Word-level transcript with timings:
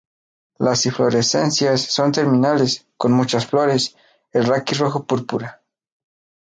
Las 0.57 0.87
inflorescencias 0.87 1.79
son 1.81 2.11
terminales, 2.11 2.87
con 2.97 3.11
muchas 3.11 3.45
flores, 3.45 3.95
el 4.31 4.45
raquis 4.45 4.79
rojo 4.79 5.05
púrpura. 5.05 5.61